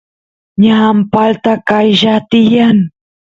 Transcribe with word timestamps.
ñan 0.63 0.97
palta 1.11 1.53
qaylla 1.67 2.15
tiyan 2.29 2.77